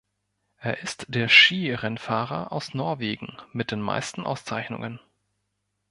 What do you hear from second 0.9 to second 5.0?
der Skirennfahrer aus Norwegen mit den meisten Auszeichnungen.